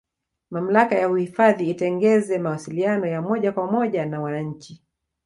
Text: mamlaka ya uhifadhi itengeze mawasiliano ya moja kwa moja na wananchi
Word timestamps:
mamlaka 0.51 0.95
ya 0.95 1.09
uhifadhi 1.09 1.69
itengeze 1.69 2.37
mawasiliano 2.39 3.07
ya 3.07 3.21
moja 3.21 3.51
kwa 3.51 3.71
moja 3.71 4.05
na 4.05 4.21
wananchi 4.21 4.83